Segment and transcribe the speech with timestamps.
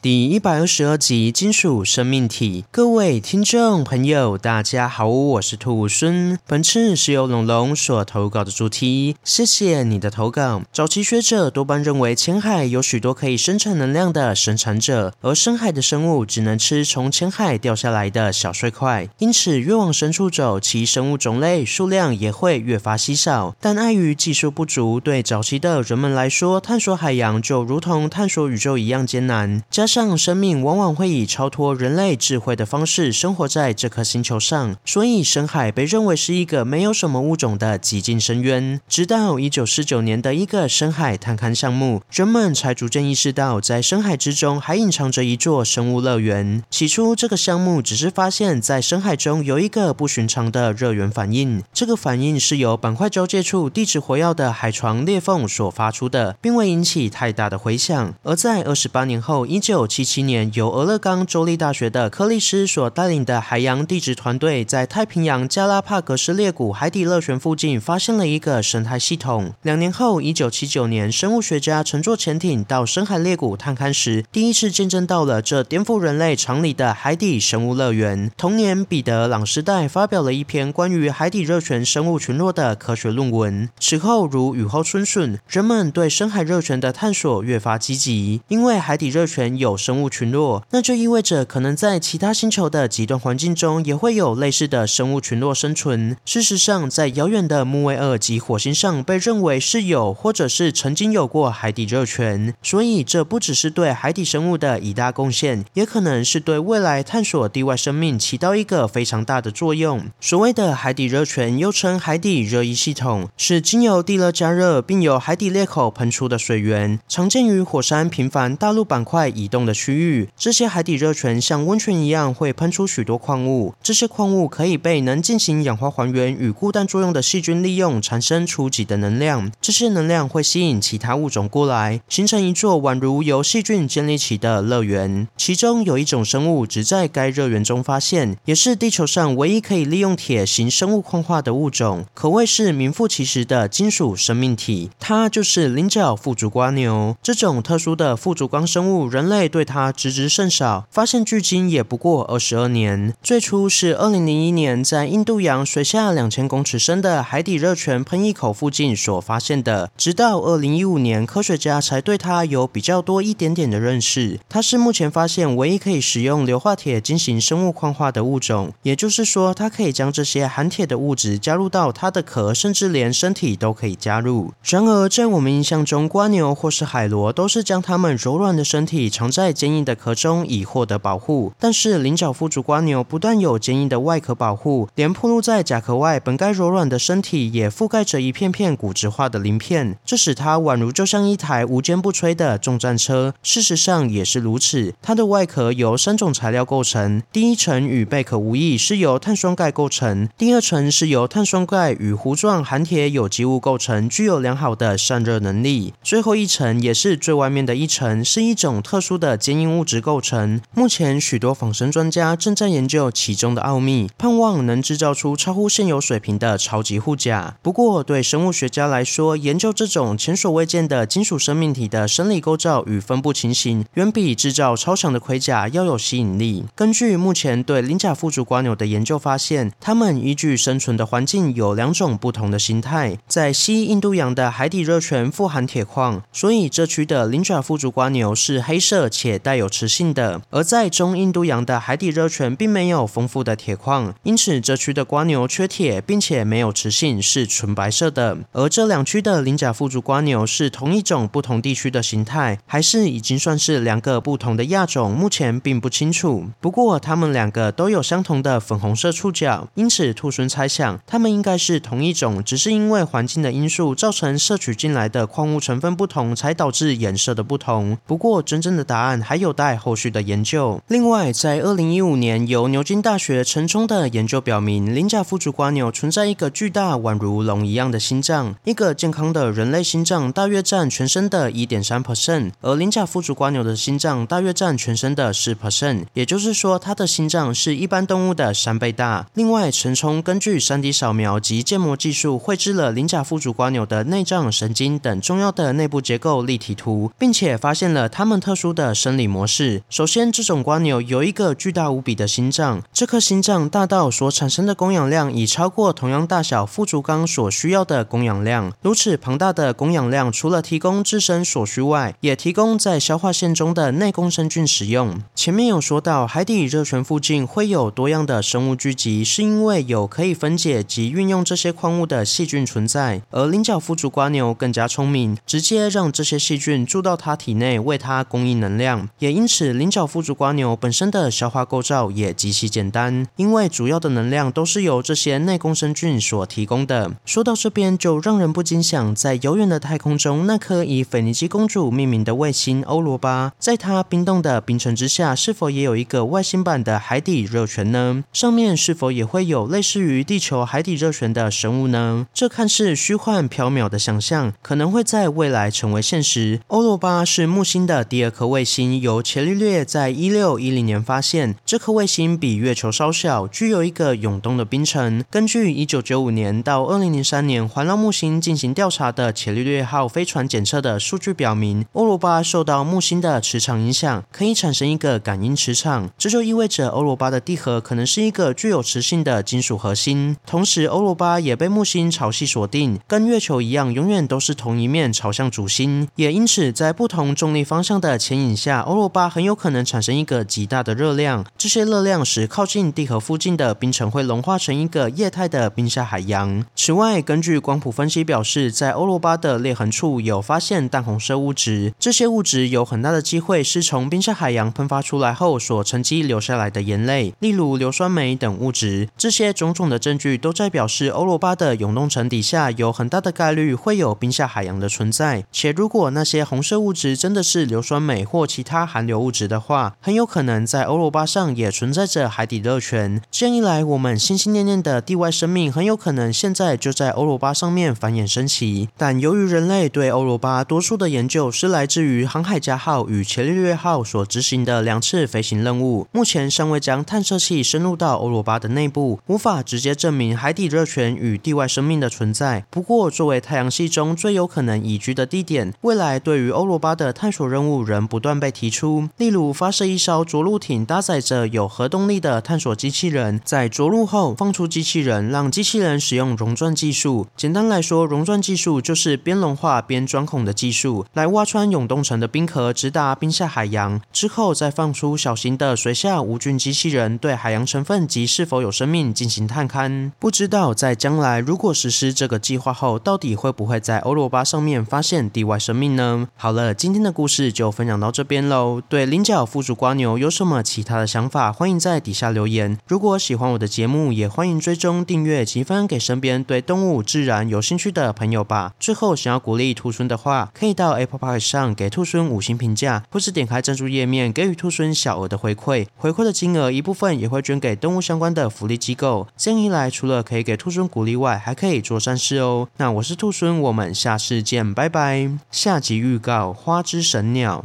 [0.00, 6.38] 第一百二十二集金属生命体，各位听众朋友，大家好，我是兔孙。
[6.46, 10.62] 本次是由龙龙所投稿的主题，谢谢你的投稿。
[10.72, 23.56] 早期学者多半认为浅海有许多可以生产能量的生产者，而深海的生物只能吃从浅海掉下来的小碎块，因此越往深处走，其生物种类数量也会越发稀少。
[23.60, 29.64] 但碍于技术不足，对早期的人们来说，探索海洋就如同探索宇宙一样艰难。
[29.68, 38.80] 加上生命往往会以超脱人类智慧的方式生活在这颗星球上，所以深海被认为是一个没有什么物种的极尽深渊。
[38.86, 46.62] 直到一九四九年的一个深海探勘项目，人们才逐渐意识到，在深海之中还隐藏着一座生物乐园。
[46.70, 58.14] 起初，这个项目只是发现，在深海中有一个不寻常的热源反应，这个反应是由板块交界处地质活跃的海床裂缝所发出的，并未引起太大的回响。
[58.24, 69.52] 而在二十八年后，一九一九七七年，由俄勒冈州立大学的柯利斯所带领的海洋地质团队，在太平洋加拉帕戈斯裂谷海底热泉附近发现了一个生态系统。
[69.62, 78.32] 两年后，一九七九年，生物学家乘坐潜艇到深海裂谷探勘时，第一次见证到了这颠覆人类常理的海底生物乐园。
[78.36, 83.68] 同年，彼得·朗斯代发表了一篇关于海底热泉生物群落的科学论文。
[83.78, 96.16] 此后，如雨后春笋，人们对深海热泉的探索越发积极，因为海底热泉有有生物群落，那就意味着可能在其他星球的极端环境中也会有类似的生物群落生存。
[96.24, 102.54] 事实上，在遥远的木卫二及火星上，被认为是有或者是曾经有过海底热泉。
[102.62, 110.06] 所以，这不只是对海底生物的一大贡献，也可能是对未来探索地外生命起到一个非常大的作用。
[110.20, 129.50] 所谓的海底热泉，又称海底热液系统，是经由地热加热并由海底裂口喷出的水源，常见于火山频繁大陆板块移动的区域，这些海底热泉像温泉一样会喷出许多矿物，这些矿物可以被能进行氧化还原与固氮作用的细菌利用，产生初级的能量。
[129.60, 135.26] 这些能量会吸引其他物种过来，形成一座宛如由细菌建立起的乐园。
[135.36, 144.90] 其中有一种生物只在该热源中发现，也是地球上唯一可以利用铁型生物矿化的物种，可谓是名副其实的金属生命体。
[145.00, 147.16] 它就是菱角腹足蜗牛。
[147.22, 149.47] 这种特殊的腹足纲生物，人类。
[149.48, 153.14] 对它知之甚少，发现距今也不过二十二年。
[153.22, 159.90] 最初是二零零一年，在印度洋水下两千公尺深的海底热泉喷溢口附近所发现的。
[159.96, 164.40] 直到二零一五年，科学家才对它有比较多一点点的认识。
[164.48, 174.52] 它是目前发现唯一可以使用硫化铁进行生物矿化的物种，也就是说，它可以将这些含铁的物质加入到它的壳，甚至连身体都可以加入。
[174.62, 193.32] 然而，在我们印象中，蜗牛或是海螺都是将它们柔软的身体藏在在坚硬的壳中以获得保护，但是菱角腹足瓜牛不但有坚硬的外壳保护，连暴露在甲壳外本该柔软的身体也覆盖着一片片骨质化的鳞片，这使它宛如就像一台无坚不摧的重战车。
[193.40, 209.27] 事实上也是如此，它的外壳由三种材料构成，第一层与贝壳无异，是由碳酸钙构成；第二层是由碳酸钙与糊状含铁有机物构成，具有良好的散热能力；最后一层也是最外面的一层，是一种特殊的。
[209.28, 217.56] 的坚硬物质构成，目前许多仿生专家正在研究其中的奥秘，盼望能制造出超乎现有水平的超级护甲。
[217.60, 226.64] 不过，对生物学家来说，研究这种前所未见的金属生命体的生理构造与分布情形，远比制造超强的盔甲要有吸引力。
[226.74, 233.18] 根据目前对菱角腹足瓜牛的研究发现，它们依据生存的环境有两种不同的形态。
[233.28, 239.10] 在西印度洋的海底热泉富含铁矿，所以这区的菱角腹足瓜牛是黑色。
[239.18, 248.38] 且带有磁性的，而在中印度洋的海底热泉并没有丰富的铁矿，因此这区的瓜牛缺铁，并且没有磁性，是纯白色的。
[248.52, 256.46] 而这两区的鳞甲腹足瓜牛是同一种不同地区的形态，还是已经算是两个不同的亚种，目前并不清楚。
[256.60, 267.98] 不过它们两个都有相同的粉红色触角，因此兔孙猜想它们应该是同一种，只是因为环境的因素造成摄取进来的矿物成分不同，才导致颜色的不同。
[268.06, 269.22] 不过真正的答答案。
[269.22, 270.80] 还有待后续的研究。
[270.88, 278.56] 另外，在二零一五年，由牛津大学陈冲的研究表明，鳞甲腹足瓜牛存在一个巨大宛如龙一样的心脏。
[278.64, 286.06] 一个健康的人类心脏大约占全身的一点三 percent，而鳞甲腹足瓜牛的心脏大约占全身的四 percent。
[286.14, 289.26] 也就是说，它的心脏是一般动物的三倍大。
[289.34, 298.87] 另外，陈冲根据 3D 扫描及建模技术绘制了鳞甲腹足瓜牛的内脏、神经等重要的内部结构立体图，并且发现了它们特殊的。
[298.94, 299.82] 生理模式。
[299.88, 308.72] 首先，这种蜗牛有一个巨大无比的心脏，这颗心脏大到所产生的供氧量已超过同样大小腹足纲所需要的供氧量。
[308.82, 315.18] 如此庞大的供氧量，除了提供自身所需外，也提供在消化腺中的内共生菌使用。
[315.34, 323.22] 前面有说到，海底热泉附近会有多样的生物聚集，是因为有可以分解及运用这些矿物的细菌存在。
[323.30, 328.77] 而菱角腹足蜗牛更加聪明，直接让这些细菌住到它体内，为它供应能量。
[328.78, 337.12] 量也因此，菱角腹足瓜牛本身的消化构造也极其简单，因为主要的能量都是由这些内共生菌所提供的。
[337.26, 348.22] 说到这边，就让人不禁想，在遥远的太空中，那颗以腓尼基公主命名的卫星欧罗巴，在它冰冻的冰层之下，是否也有一个外星版的海底热泉呢？
[348.32, 352.26] 上面是否也会有类似于地球海底热泉的生物呢？
[352.32, 356.60] 这看似虚幻缥缈的想象，可能会在未来成为现实。
[356.68, 361.56] 欧罗巴是木星的第二颗卫，星由伽利略在一六一零年发现。
[361.64, 365.24] 这颗卫星比月球稍小，具有一个永动的冰层。
[365.30, 376.10] 根据一九九五年到二零零三年环绕木星进行调查的伽利略号飞船检测的数据表明，欧罗巴受到木星的磁场影响，可以产生一个感应磁场。
[376.18, 380.36] 这就意味着欧罗巴的地核可能是一个具有磁性的金属核心。
[380.46, 386.08] 同时，欧罗巴也被木星潮汐锁定，跟月球一样，永远都是同一面朝向主星。
[386.16, 391.46] 也因此，在不同重力方向的牵引下，欧罗巴很有可能产生一个极大的热量。
[391.56, 396.64] 这些热量使靠近地核附近的冰层会融化成一个液态的冰下海洋。
[396.74, 409.08] 此外，根据光谱分析表示，在欧罗巴的裂痕处有发现淡红色物质，这些物质有很大的机会是从冰下海洋喷发出来后所沉积留下来的盐类，例如硫酸镁等物质。
[409.16, 415.44] 这些种种的证据都在表示欧罗巴的永冻层底下有很大的概率会有冰下海洋的存在。
[415.52, 423.20] 且如果那些红色物质真的是硫酸镁或其他含硫物质的话，很有可能在欧罗巴上也存在着海底热泉。
[423.30, 428.88] 这样一来，我们心心念念的地外生命很有可能现在就在欧罗巴上面繁衍生息。
[428.96, 442.64] 但由于人类对欧罗巴多数的研究是来自于航海家号与伽利略号所执行的两次飞行任务，目前尚未将探测器深入到欧罗巴的内部，无法直接证明海底热泉与地外生命的存在。
[442.70, 457.26] 不过，作为太阳系中最有可能移居的地点，未来对于欧罗巴的探索任务仍不断被提出，例如发射一艘着陆艇，搭载着有核动力的探索机器人，在着陆后放出机器人，让机器人使用熔钻技术。
[457.36, 464.00] 简单来说，熔钻技术就是边融化边钻孔的技术，来挖穿永冻层的冰壳，直达冰下海洋。
[464.12, 470.10] 之后再放出小型的水下无菌机器人，对海洋成分及是否有生命进行探勘。
[470.18, 476.28] 不知道在将来如果实施这个计划后，到底会不会在欧罗巴上面发现地外生命呢？
[476.36, 478.82] 好了，今天的故事就分享到这边喽。
[478.88, 481.50] 对菱角腹足蜗牛有什么其他的想法？
[481.50, 482.78] 欢迎在底下留言。
[482.86, 488.74] 如果喜欢我的节目，也欢迎追踪订阅及分享给身边对动物自然有兴趣的朋友吧。
[488.78, 495.86] 最后，想要鼓励兔孙的话，可以到 Apple Pay 上给兔孙五星评价，或是点开赞助页面给予兔孙小额的回馈。
[495.96, 499.26] 回馈的金额一部分也会捐给动物相关的福利机构。
[499.36, 502.68] 这样一来，除了可以给兔孙鼓励外，还可以做善事哦。
[502.76, 505.30] 那我是兔孙，我们下次见，拜拜。
[505.50, 507.64] 下集预告：花之神鸟。